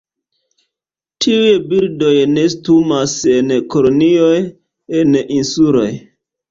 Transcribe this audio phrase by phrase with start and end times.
[1.25, 4.35] Tiuj birdoj nestumas en kolonioj
[5.05, 5.89] en insuloj.